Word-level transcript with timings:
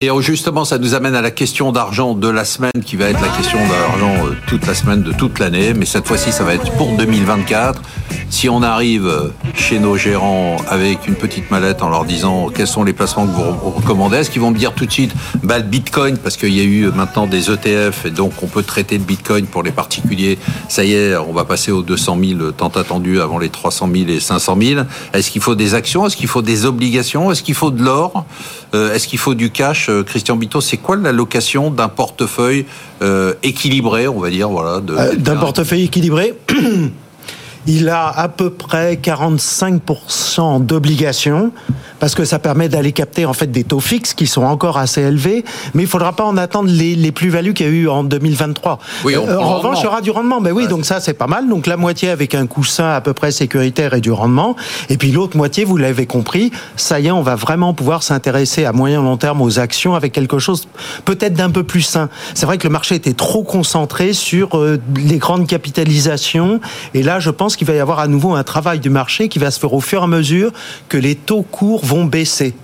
Et 0.00 0.10
justement, 0.20 0.64
ça 0.64 0.78
nous 0.78 0.94
amène 0.94 1.16
à 1.16 1.20
la 1.22 1.32
question 1.32 1.72
d'argent 1.72 2.14
de 2.14 2.28
la 2.28 2.44
semaine, 2.44 2.70
qui 2.86 2.94
va 2.94 3.06
être 3.06 3.20
la 3.20 3.36
question 3.36 3.58
d'argent 3.58 4.26
euh, 4.26 4.36
toute 4.46 4.64
la 4.64 4.74
semaine 4.74 5.02
de 5.02 5.10
toute 5.10 5.40
l'année. 5.40 5.74
Mais 5.74 5.86
cette 5.86 6.06
fois-ci, 6.06 6.30
ça 6.30 6.44
va 6.44 6.54
être 6.54 6.70
pour 6.76 6.96
2024. 6.96 7.82
Si 8.30 8.48
on 8.48 8.62
arrive 8.62 9.08
euh, 9.08 9.32
chez 9.56 9.80
nos 9.80 9.96
gérants 9.96 10.58
avec 10.68 11.08
une 11.08 11.16
petite 11.16 11.50
mallette 11.50 11.82
en 11.82 11.88
leur 11.88 12.04
disant 12.04 12.48
quels 12.48 12.68
sont 12.68 12.84
les 12.84 12.92
placements 12.92 13.26
que 13.26 13.32
vous 13.32 13.70
recommandez, 13.70 14.18
est-ce 14.18 14.30
qu'ils 14.30 14.40
vont 14.40 14.52
me 14.52 14.56
dire 14.56 14.72
tout 14.72 14.86
de 14.86 14.92
suite 14.92 15.12
bah, 15.42 15.58
le 15.58 15.64
Bitcoin, 15.64 16.16
parce 16.16 16.36
qu'il 16.36 16.54
y 16.54 16.60
a 16.60 16.64
eu 16.64 16.92
maintenant 16.92 17.26
des 17.26 17.50
ETF 17.50 18.04
et 18.04 18.10
donc 18.10 18.34
on 18.42 18.46
peut 18.46 18.62
traiter 18.62 18.98
le 18.98 19.04
Bitcoin 19.04 19.46
pour 19.46 19.64
les 19.64 19.72
particuliers. 19.72 20.38
Ça 20.68 20.84
y 20.84 20.92
est, 20.92 21.16
on 21.16 21.32
va 21.32 21.44
passer 21.44 21.72
aux 21.72 21.82
200 21.82 22.18
000 22.38 22.52
tant 22.52 22.68
attendus 22.68 23.20
avant 23.20 23.38
les 23.38 23.48
300 23.48 23.88
000 23.92 24.10
et 24.10 24.20
500 24.20 24.56
000. 24.62 24.82
Est-ce 25.12 25.32
qu'il 25.32 25.42
faut 25.42 25.56
des 25.56 25.74
actions? 25.74 26.06
Est-ce 26.06 26.16
qu'il 26.16 26.28
faut 26.28 26.42
des 26.42 26.66
obligations? 26.66 27.32
Est-ce 27.32 27.42
qu'il 27.42 27.54
faut 27.54 27.72
de 27.72 27.82
l'or? 27.82 28.26
Euh, 28.74 28.94
Est-ce 28.94 29.08
qu'il 29.08 29.18
faut 29.18 29.34
du 29.34 29.50
cash? 29.50 29.87
Euh, 29.88 30.02
Christian 30.02 30.36
Bito, 30.36 30.60
c'est 30.60 30.76
quoi 30.76 30.96
l'allocation 30.96 31.70
d'un 31.70 31.88
portefeuille 31.88 32.66
euh, 33.02 33.34
équilibré, 33.42 34.08
on 34.08 34.20
va 34.20 34.30
dire, 34.30 34.48
voilà, 34.48 34.80
d'un 34.80 35.36
portefeuille 35.36 35.84
équilibré? 35.84 36.34
il 37.68 37.90
a 37.90 38.08
à 38.08 38.28
peu 38.28 38.48
près 38.48 38.94
45% 38.94 40.64
d'obligations 40.64 41.52
parce 42.00 42.14
que 42.14 42.24
ça 42.24 42.38
permet 42.38 42.68
d'aller 42.68 42.92
capter 42.92 43.26
en 43.26 43.34
fait 43.34 43.48
des 43.48 43.62
taux 43.62 43.80
fixes 43.80 44.14
qui 44.14 44.26
sont 44.26 44.42
encore 44.42 44.78
assez 44.78 45.02
élevés, 45.02 45.44
mais 45.74 45.82
il 45.82 45.88
faudra 45.88 46.12
pas 46.12 46.24
en 46.24 46.38
attendre 46.38 46.70
les, 46.70 46.94
les 46.94 47.12
plus-values 47.12 47.52
qu'il 47.52 47.66
y 47.66 47.68
a 47.68 47.72
eu 47.72 47.88
en 47.88 48.04
2023. 48.04 48.78
Oui, 49.04 49.14
euh, 49.14 49.38
en 49.38 49.58
revanche, 49.58 49.78
il 49.80 49.84
y 49.84 49.86
aura 49.86 50.00
du 50.00 50.10
rendement. 50.10 50.40
Mais 50.40 50.50
oui, 50.50 50.66
donc 50.66 50.86
ça 50.86 51.00
c'est 51.00 51.12
pas 51.12 51.26
mal. 51.26 51.48
Donc 51.48 51.66
la 51.66 51.76
moitié 51.76 52.08
avec 52.08 52.34
un 52.34 52.46
coussin 52.46 52.88
à 52.88 53.02
peu 53.02 53.12
près 53.12 53.32
sécuritaire 53.32 53.92
et 53.92 54.00
du 54.00 54.12
rendement, 54.12 54.56
et 54.88 54.96
puis 54.96 55.12
l'autre 55.12 55.36
moitié, 55.36 55.64
vous 55.64 55.76
l'avez 55.76 56.06
compris, 56.06 56.50
ça 56.76 57.00
y 57.00 57.08
est, 57.08 57.10
on 57.10 57.22
va 57.22 57.34
vraiment 57.34 57.74
pouvoir 57.74 58.02
s'intéresser 58.02 58.64
à 58.64 58.72
moyen 58.72 59.02
long 59.02 59.18
terme 59.18 59.42
aux 59.42 59.58
actions 59.58 59.94
avec 59.94 60.12
quelque 60.12 60.38
chose 60.38 60.68
peut-être 61.04 61.34
d'un 61.34 61.50
peu 61.50 61.64
plus 61.64 61.82
sain. 61.82 62.08
C'est 62.32 62.46
vrai 62.46 62.56
que 62.56 62.66
le 62.66 62.72
marché 62.72 62.94
était 62.94 63.12
trop 63.12 63.42
concentré 63.42 64.14
sur 64.14 64.56
euh, 64.56 64.80
les 64.96 65.18
grandes 65.18 65.46
capitalisations, 65.46 66.60
et 66.94 67.02
là, 67.02 67.20
je 67.20 67.28
pense 67.28 67.57
qu'il 67.58 67.66
va 67.66 67.74
y 67.74 67.80
avoir 67.80 67.98
à 67.98 68.08
nouveau 68.08 68.34
un 68.34 68.44
travail 68.44 68.78
du 68.78 68.88
marché 68.88 69.28
qui 69.28 69.38
va 69.38 69.50
se 69.50 69.60
faire 69.60 69.74
au 69.74 69.80
fur 69.80 70.00
et 70.00 70.04
à 70.04 70.06
mesure 70.06 70.52
que 70.88 70.96
les 70.96 71.16
taux 71.16 71.42
courts 71.42 71.84
vont 71.84 72.04
baisser. 72.04 72.54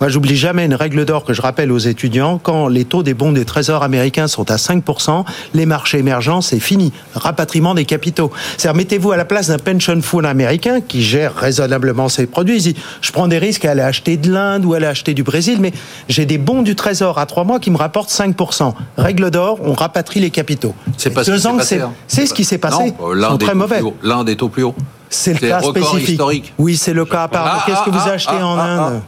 Moi, 0.00 0.08
j'oublie 0.08 0.34
jamais 0.34 0.64
une 0.64 0.74
règle 0.74 1.04
d'or 1.04 1.24
que 1.24 1.34
je 1.34 1.42
rappelle 1.42 1.70
aux 1.70 1.78
étudiants. 1.78 2.40
Quand 2.42 2.68
les 2.68 2.86
taux 2.86 3.02
des 3.02 3.12
bons 3.12 3.32
des 3.32 3.44
trésors 3.44 3.82
américains 3.82 4.28
sont 4.28 4.50
à 4.50 4.56
5%, 4.56 5.26
les 5.52 5.66
marchés 5.66 5.98
émergents, 5.98 6.40
c'est 6.40 6.58
fini. 6.58 6.90
Rapatriement 7.14 7.74
des 7.74 7.84
capitaux. 7.84 8.30
C'est-à-dire, 8.56 8.78
mettez-vous 8.78 9.12
à 9.12 9.18
la 9.18 9.26
place 9.26 9.48
d'un 9.48 9.58
pension 9.58 10.00
fund 10.00 10.24
américain 10.24 10.80
qui 10.80 11.02
gère 11.02 11.34
raisonnablement 11.34 12.08
ses 12.08 12.26
produits. 12.26 12.56
Il 12.56 12.62
dit, 12.62 12.76
je 13.02 13.12
prends 13.12 13.28
des 13.28 13.36
risques 13.36 13.66
à 13.66 13.72
aller 13.72 13.82
acheter 13.82 14.16
de 14.16 14.32
l'Inde 14.32 14.64
ou 14.64 14.72
à 14.72 14.78
aller 14.78 14.86
acheter 14.86 15.12
du 15.12 15.22
Brésil, 15.22 15.58
mais 15.60 15.72
j'ai 16.08 16.24
des 16.24 16.38
bons 16.38 16.62
du 16.62 16.74
trésor 16.74 17.18
à 17.18 17.26
trois 17.26 17.44
mois 17.44 17.60
qui 17.60 17.70
me 17.70 17.76
rapportent 17.76 18.10
5%. 18.10 18.72
Règle 18.96 19.30
d'or, 19.30 19.58
on 19.62 19.74
rapatrie 19.74 20.20
les 20.20 20.30
capitaux. 20.30 20.74
C'est 20.96 21.10
pas 21.10 21.24
ce 21.24 21.30
qui 21.30 21.38
s'est 21.38 21.52
passé. 21.52 21.80
Hein. 21.82 21.92
C'est 22.06 22.24
ce 22.24 22.32
qui 22.32 22.44
s'est 22.44 22.56
passé. 22.56 22.94
L'un 23.14 23.36
très 23.36 23.54
mauvais. 23.54 23.82
L'un 24.02 24.24
des 24.24 24.36
taux 24.36 24.48
plus 24.48 24.62
hauts. 24.62 24.74
C'est 25.10 25.42
le 25.42 25.46
cas 25.46 25.60
spécifique. 25.60 26.08
Historique. 26.08 26.54
Oui, 26.56 26.78
c'est 26.78 26.94
le 26.94 27.04
cas 27.04 27.24
à 27.24 27.28
part. 27.28 27.44
Ah, 27.46 27.62
qu'est-ce 27.66 27.84
que 27.84 27.90
vous 27.90 28.06
ah, 28.06 28.12
achetez 28.12 28.38
ah, 28.38 28.46
en 28.46 28.58
Inde 28.58 29.02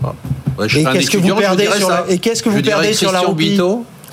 et 0.61 0.85
qu'est-ce 0.85 1.11
que 1.11 1.19
vous 1.19 1.35
perdez 1.35 1.67
sur 1.79 1.89
la, 1.89 2.05
et 2.09 2.19
qu'est-ce 2.19 2.43
que 2.43 2.49
vous 2.49 2.63
perdez 2.63 2.93
sur 2.95 3.13
la 3.13 3.21
roupie 3.21 3.59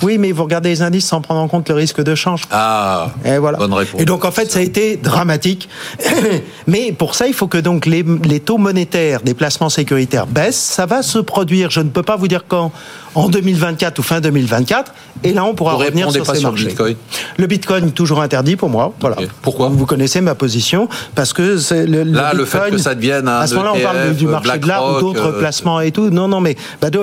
oui, 0.01 0.17
mais 0.17 0.31
vous 0.31 0.43
regardez 0.43 0.69
les 0.69 0.81
indices 0.81 1.07
sans 1.07 1.21
prendre 1.21 1.41
en 1.41 1.47
compte 1.47 1.69
le 1.69 1.75
risque 1.75 2.01
de 2.01 2.15
change. 2.15 2.43
Ah, 2.51 3.11
et 3.25 3.37
voilà. 3.37 3.57
bonne 3.57 3.73
réponse. 3.73 4.01
Et 4.01 4.05
donc 4.05 4.25
en 4.25 4.31
fait, 4.31 4.51
ça 4.51 4.59
a 4.59 4.61
été 4.61 4.97
dramatique. 4.97 5.69
mais 6.67 6.91
pour 6.91 7.15
ça, 7.15 7.27
il 7.27 7.33
faut 7.33 7.47
que 7.47 7.57
donc 7.57 7.85
les, 7.85 8.03
les, 8.23 8.39
taux 8.39 8.57
monétaires 8.57 9.21
des 9.21 9.33
placements 9.33 9.69
sécuritaires 9.69 10.27
baissent. 10.27 10.59
Ça 10.59 10.85
va 10.85 11.01
se 11.01 11.19
produire. 11.19 11.69
Je 11.69 11.81
ne 11.81 11.89
peux 11.89 12.03
pas 12.03 12.15
vous 12.15 12.27
dire 12.27 12.45
quand 12.47 12.71
en 13.15 13.29
2024 13.29 13.99
ou 13.99 14.03
fin 14.03 14.21
2024. 14.21 14.93
Et 15.23 15.33
là, 15.33 15.43
on 15.43 15.53
pourra 15.53 15.73
revenir 15.73 16.11
sur 16.11 16.25
ces 16.25 16.41
marchés. 16.41 16.63
Le 16.63 16.69
Bitcoin. 16.69 16.95
le 17.37 17.47
Bitcoin 17.47 17.91
toujours 17.91 18.21
interdit 18.21 18.55
pour 18.55 18.69
moi. 18.69 18.93
Voilà. 18.99 19.17
Pourquoi 19.41 19.69
Vous 19.69 19.85
connaissez 19.85 20.21
ma 20.21 20.35
position 20.35 20.87
parce 21.15 21.33
que 21.33 21.57
c'est 21.57 21.85
le, 21.85 22.03
là 22.03 22.33
le, 22.33 22.45
fait 22.45 22.71
que 22.71 22.77
ça 22.77 22.95
devienne 22.95 23.27
un 23.27 23.39
à 23.39 23.47
ce 23.47 23.55
moment-là, 23.55 23.73
on 23.75 23.81
parle 23.81 24.15
du 24.15 24.27
marché 24.27 24.57
de 24.57 24.67
l'art 24.67 24.97
ou 24.97 24.99
d'autres 24.99 25.35
euh, 25.35 25.39
placements 25.39 25.81
et 25.81 25.91
tout. 25.91 26.09
Non, 26.09 26.27
non, 26.27 26.39
mais 26.39 26.55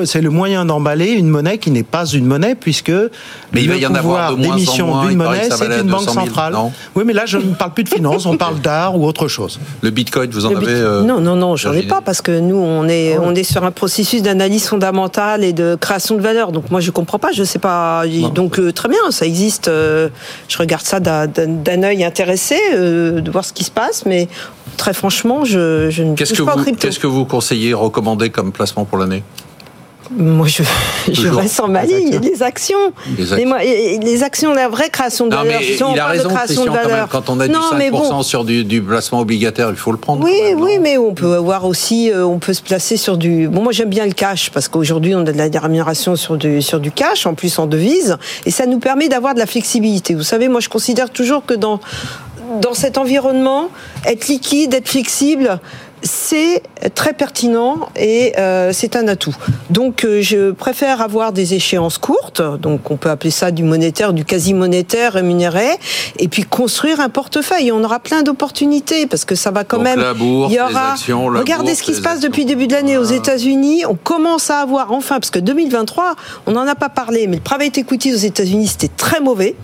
c'est 0.05 0.21
le 0.21 0.31
moyen 0.31 0.65
d'emballer 0.65 1.11
une 1.11 1.29
monnaie 1.29 1.59
qui 1.59 1.71
n'est 1.71 1.83
pas 1.83 2.07
une 2.07 2.25
monnaie 2.25 2.55
puisque 2.55 2.86
mais 3.53 3.63
il 3.63 3.69
va 3.69 3.77
y 3.77 3.87
en 3.87 3.95
avoir 3.95 4.37
d'émission 4.37 5.07
d'une 5.07 5.19
monnaie, 5.19 5.49
c'est 5.51 5.81
une 5.81 5.91
banque 5.91 6.11
centrale. 6.11 6.55
oui, 6.95 7.05
mais 7.07 7.13
là, 7.13 7.27
je 7.27 7.39
ne 7.39 7.55
parle 7.55 7.73
plus 7.73 7.85
de 7.85 7.89
finance, 7.89 8.27
on 8.27 8.37
parle 8.37 8.61
d'art 8.61 8.99
ou 8.99 9.07
autre 9.07 9.29
chose. 9.29 9.59
Le 9.83 9.91
Bitcoin, 9.91 10.31
vous 10.31 10.47
en 10.47 10.55
avez 10.55 10.67
euh, 10.69 11.03
Non, 11.03 11.21
non, 11.21 11.37
non, 11.37 11.57
j'en 11.57 11.73
ai 11.73 11.83
pas 11.83 12.01
parce 12.01 12.21
que 12.23 12.39
nous, 12.39 12.57
on 12.57 12.89
est, 12.89 13.17
ah 13.17 13.21
on 13.23 13.35
est 13.35 13.45
sur 13.45 13.65
un 13.65 13.71
processus 13.71 14.23
d'analyse 14.23 14.67
fondamentale 14.67 15.45
et 15.45 15.53
de 15.53 15.77
création 15.81 16.17
de 16.17 16.21
valeur. 16.21 16.53
Donc 16.53 16.71
moi, 16.71 16.81
je 16.81 16.91
comprends 16.91 17.19
pas, 17.19 17.33
je 17.33 17.45
sais 17.45 17.59
pas. 17.59 18.05
Donc 18.35 18.59
euh, 18.59 18.73
très 18.73 18.89
bien, 18.89 18.99
ça 19.11 19.27
existe. 19.27 19.69
Euh, 19.69 20.09
je 20.49 20.59
regarde 20.59 20.83
ça 20.83 21.01
d'un 21.01 21.83
œil 21.83 22.05
intéressé, 22.05 22.59
euh, 22.75 23.21
de 23.21 23.31
voir 23.31 23.45
ce 23.45 23.53
qui 23.53 23.65
se 23.65 23.71
passe, 23.71 24.07
mais 24.07 24.29
très 24.77 24.95
franchement, 24.95 25.45
je, 25.45 25.91
je 25.91 26.03
ne 26.03 26.15
touche 26.15 26.45
pas 26.45 26.57
vous, 26.57 26.75
Qu'est-ce 26.75 26.99
que 26.99 27.07
vous 27.07 27.25
conseillez, 27.25 27.75
recommandez 27.75 28.31
comme 28.31 28.53
placement 28.53 28.85
pour 28.85 28.99
l'année? 28.99 29.23
Moi, 30.11 30.47
je, 30.47 30.63
je 31.13 31.29
reste 31.29 31.61
en 31.61 31.69
ma 31.69 31.85
ligne. 31.85 32.19
Les 32.23 32.43
actions. 32.43 32.77
Les 33.17 33.33
actions. 33.33 33.57
les 34.03 34.23
actions, 34.23 34.55
la 34.55 34.69
vraie 34.69 34.91
création 34.91 35.27
de 35.27 35.31
non, 35.31 35.43
valeur. 35.43 35.61
Mais 35.61 35.77
il 35.77 36.01
a 36.01 36.07
raison, 36.07 36.29
création 36.29 36.65
de 36.65 36.71
valeur. 36.71 37.09
Quand, 37.09 37.29
on 37.29 37.41
a 37.41 37.49
du 37.49 37.55
5% 37.55 38.23
sur 38.23 38.45
du, 38.45 38.65
du, 38.65 38.83
placement 38.83 39.21
obligataire, 39.21 39.71
il 39.71 39.77
faut 39.77 39.93
le 39.93 39.99
prendre. 39.99 40.25
Oui, 40.25 40.55
oui, 40.57 40.79
mais 40.81 40.99
on 40.99 41.15
peut 41.15 41.35
avoir 41.35 41.65
aussi, 41.65 42.11
euh, 42.11 42.25
on 42.25 42.39
peut 42.39 42.55
se 42.55 42.63
placer 42.63 42.97
sur 42.97 43.17
du. 43.17 43.49
Bon, 43.49 43.63
moi, 43.63 43.73
j'aime 43.73 43.91
bien 43.91 44.07
le 44.07 44.13
cash 44.13 44.51
parce 44.51 44.69
qu'aujourd'hui, 44.69 45.15
on 45.15 45.21
a 45.21 45.33
de 45.33 45.39
la 45.39 45.61
rémunération 45.61 46.17
sur 46.17 46.37
du, 46.37 46.63
sur 46.63 46.81
du 46.81 46.91
cash, 46.91 47.27
en 47.27 47.35
plus 47.35 47.59
en 47.59 47.67
devise, 47.67 48.17
et 48.45 48.51
ça 48.51 48.67
nous 48.67 48.79
permet 48.79 49.09
d'avoir 49.09 49.35
de 49.35 49.39
la 49.39 49.47
flexibilité. 49.47 50.15
Vous 50.15 50.23
savez, 50.23 50.49
moi, 50.49 50.61
je 50.61 50.69
considère 50.69 51.11
toujours 51.11 51.45
que 51.45 51.55
dans 51.55 51.81
dans 52.61 52.75
cet 52.75 52.99
environnement, 52.99 53.71
être 54.05 54.29
liquide, 54.29 54.75
être 54.75 54.89
flexible, 54.89 55.59
c'est 56.03 56.63
très 56.95 57.13
pertinent 57.13 57.89
et 57.97 58.35
euh, 58.39 58.71
c'est 58.73 58.97
un 58.97 59.09
atout. 59.09 59.35
Donc 59.71 60.05
euh, 60.05 60.21
je 60.21 60.51
préfère 60.53 61.01
avoir 61.01 61.33
des 61.33 61.55
échéances 61.55 61.99
courtes, 61.99 62.43
donc 62.61 62.91
on 62.91 62.97
peut 62.97 63.11
appeler 63.11 63.31
ça 63.31 63.51
du 63.51 63.63
monétaire, 63.63 64.13
du 64.13 64.25
quasi-monétaire 64.25 65.15
rémunéré, 65.15 65.67
et 66.19 66.29
puis 66.29 66.43
construire 66.43 67.01
un 67.01 67.09
portefeuille. 67.09 67.73
On 67.73 67.83
aura 67.83 67.99
plein 67.99 68.23
d'opportunités 68.23 69.07
parce 69.07 69.25
que 69.25 69.35
ça 69.35 69.51
va 69.51 69.65
quand 69.65 69.81
même. 69.81 70.01
La 70.01 70.15
bourse, 70.15 70.53
il 70.53 70.57
y 70.57 70.61
aura. 70.61 70.93
Actions, 70.93 71.27
Regardez 71.27 71.75
ce 71.75 71.83
qui 71.83 71.95
se 71.95 72.03
passe 72.03 72.21
depuis 72.21 72.43
le 72.43 72.49
début 72.49 72.67
de 72.67 72.73
l'année 72.73 72.99
aux 72.99 73.05
États-Unis. 73.05 73.85
On 73.87 73.95
commence 73.95 74.51
à 74.51 74.61
avoir 74.61 74.93
enfin, 74.93 75.17
parce 75.17 75.31
que 75.31 75.39
2023, 75.39 76.15
on 76.47 76.53
n'en 76.53 76.67
a 76.67 76.75
pas 76.75 76.89
parlé, 76.89 77.27
mais 77.27 77.37
le 77.37 77.43
private 77.43 77.79
equity 77.79 78.13
aux 78.13 78.19
États-Unis 78.19 78.69
c'était 78.69 78.91
très 78.95 79.21
mauvais. 79.21 79.57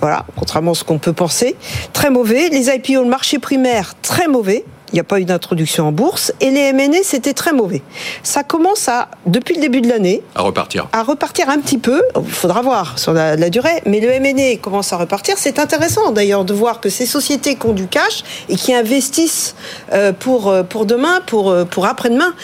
Voilà, 0.00 0.26
contrairement 0.36 0.72
à 0.72 0.74
ce 0.74 0.84
qu'on 0.84 0.98
peut 0.98 1.12
penser. 1.12 1.56
Très 1.92 2.10
mauvais. 2.10 2.48
Les 2.50 2.68
IPO, 2.68 3.02
le 3.02 3.08
marché 3.08 3.38
primaire, 3.38 3.94
très 4.02 4.28
mauvais 4.28 4.64
il 4.92 4.94
n'y 4.94 5.00
a 5.00 5.04
pas 5.04 5.20
eu 5.20 5.24
d'introduction 5.24 5.88
en 5.88 5.92
bourse, 5.92 6.32
et 6.40 6.50
les 6.50 6.72
MNE, 6.72 7.02
c'était 7.02 7.32
très 7.32 7.52
mauvais. 7.52 7.82
Ça 8.22 8.44
commence 8.44 8.88
à, 8.88 9.08
depuis 9.26 9.54
le 9.54 9.60
début 9.60 9.80
de 9.80 9.88
l'année, 9.88 10.22
à 10.34 10.42
repartir. 10.42 10.88
À 10.92 11.02
repartir 11.02 11.48
un 11.48 11.58
petit 11.58 11.78
peu, 11.78 12.02
il 12.16 12.30
faudra 12.30 12.62
voir 12.62 12.98
sur 12.98 13.12
la, 13.12 13.36
durée, 13.50 13.82
mais 13.86 14.00
le 14.00 14.08
MNE 14.20 14.60
commence 14.60 14.92
à 14.92 14.96
repartir. 14.96 15.34
C'est 15.38 15.58
intéressant 15.58 16.12
d'ailleurs 16.12 16.44
de 16.44 16.52
voir 16.52 16.80
que 16.80 16.88
ces 16.88 17.06
sociétés 17.06 17.56
qui 17.56 17.66
ont 17.66 17.72
du 17.72 17.86
cash 17.86 18.22
et 18.48 18.56
qui 18.56 18.74
investissent 18.74 19.54
euh, 19.92 20.12
pour, 20.12 20.48
euh, 20.48 20.62
pour 20.62 20.86
demain, 20.86 21.20
pour, 21.26 21.50
euh, 21.50 21.64
pour 21.64 21.86
après-demain, 21.86 22.34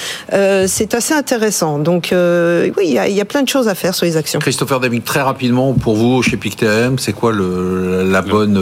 c'est 0.66 0.94
assez 0.94 1.14
intéressant. 1.14 1.78
Donc 1.78 2.08
oui, 2.12 2.72
il 2.84 2.92
y, 2.92 3.20
a, 3.20 3.24
plein 3.24 3.42
de 3.42 3.48
choses 3.48 3.68
à 3.68 3.74
faire 3.74 3.94
sur 3.94 4.06
les 4.06 4.16
actions. 4.16 4.40
Christopher 4.40 4.80
David, 4.80 5.04
très 5.04 5.22
rapidement, 5.22 5.72
pour 5.74 5.94
vous, 5.94 6.22
chez 6.22 6.36
PICTM, 6.36 6.98
c'est 6.98 7.12
quoi 7.12 7.32
le, 7.32 8.08
la 8.10 8.22
bonne 8.22 8.56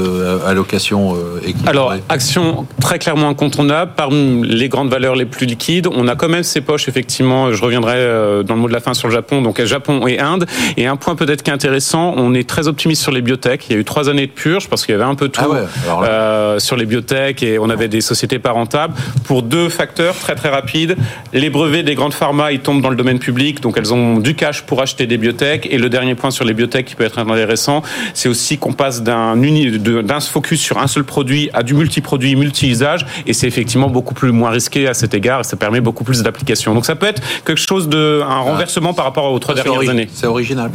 allocation 0.47 1.17
équilibrée? 1.43 1.71
Alors, 1.71 1.95
action 2.09 2.67
très 2.81 2.99
clairement 2.99 3.29
incontournable 3.29 3.70
parmi 3.87 4.47
les 4.47 4.69
grandes 4.69 4.91
valeurs 4.91 5.15
les 5.15 5.25
plus 5.25 5.47
liquides, 5.47 5.87
on 5.87 6.09
a 6.09 6.15
quand 6.15 6.29
même 6.29 6.43
ces 6.43 6.61
poches, 6.61 6.89
effectivement, 6.89 7.53
je 7.53 7.63
reviendrai 7.63 7.97
euh, 7.97 8.43
dans 8.43 8.55
le 8.55 8.61
mot 8.61 8.69
de 8.69 8.73
la 8.73 8.81
fin 8.81 8.95
sur 8.95 9.09
le 9.09 9.15
Japon, 9.15 9.43
donc 9.43 9.63
Japon 9.65 10.07
et 10.07 10.19
Inde. 10.19 10.47
Et 10.77 10.87
un 10.87 10.97
point 10.97 11.15
peut-être 11.15 11.43
qui 11.43 11.51
est 11.51 11.53
intéressant, 11.53 12.15
on 12.17 12.35
est 12.35 12.49
très 12.49 12.69
optimiste 12.69 13.03
sur 13.03 13.13
les 13.13 13.23
biotech. 13.23 13.69
Il 13.69 13.73
y 13.73 13.77
a 13.77 13.79
eu 13.79 13.85
trois 13.85 14.09
années 14.09 14.27
de 14.27 14.33
purge 14.33 14.69
parce 14.69 14.85
qu'il 14.85 14.93
y 14.93 14.97
avait 14.97 15.05
un 15.05 15.15
peu 15.15 15.29
tout 15.29 15.41
ah 15.45 16.05
euh, 16.05 16.59
sur 16.59 16.77
les 16.77 16.87
biotech 16.87 17.43
et 17.43 17.59
on 17.59 17.71
avait 17.71 17.89
des 17.89 18.01
sociétés 18.01 18.39
pas 18.39 18.53
rentables 18.53 18.95
pour 19.25 19.43
deux 19.43 19.69
facteurs 19.69 20.15
très 20.17 20.35
très 20.35 20.49
rapides. 20.49 20.97
Les 21.33 21.51
brevets 21.51 21.83
des 21.83 21.95
grandes 21.95 22.15
pharma, 22.15 22.53
ils 22.53 22.61
tombent 22.61 22.83
dans 22.83 22.91
le 22.91 22.97
domaine 22.97 23.19
public, 23.19 23.61
donc 23.61 23.77
elles 23.77 23.93
ont 23.95 24.19
du 24.19 24.35
cash 24.35 24.63
pour 24.63 24.81
acheter 24.83 25.07
des 25.07 25.17
biotech. 25.17 25.69
Et 25.71 25.79
le 25.79 25.89
dernier 25.89 26.15
point 26.15 26.31
sur 26.31 26.45
les 26.45 26.55
biotech 26.55 26.87
qui 26.87 26.95
peut 26.95 27.05
être 27.05 27.19
intéressant, 27.19 27.83
c'est 28.15 28.29
aussi 28.29 28.59
qu'on 28.59 28.73
passe 28.73 29.03
d'un 29.03 29.37
d'un 29.37 30.21
focus 30.21 30.61
sur 30.61 30.79
un 30.79 30.87
seul 30.87 31.05
produit 31.05 31.51
à 31.53 31.63
du 31.63 31.75
multi-produit, 31.75 32.37
multi-usage. 32.37 33.07
Et 33.27 33.33
c'est 33.33 33.51
effectivement 33.61 33.91
beaucoup 33.91 34.15
plus 34.15 34.33
moins 34.33 34.51
risqué 34.51 34.89
à 34.89 34.95
cet 34.95 35.13
égard 35.13 35.41
et 35.41 35.45
ça 35.45 35.57
permet 35.57 35.81
beaucoup 35.81 36.03
plus 36.03 36.23
d'applications. 36.23 36.75
Donc 36.75 36.87
ça 36.87 36.97
peut 36.97 37.07
être 37.07 37.23
quelque 37.45 37.59
chose 37.59 37.89
de 37.89 38.23
un 38.27 38.39
renversement 38.39 38.95
par 38.95 39.05
rapport 39.05 39.31
aux 39.31 39.39
trois 39.39 39.55
dernières 39.55 39.89
années. 39.89 40.09
C'est 40.13 40.27
original. 40.27 40.71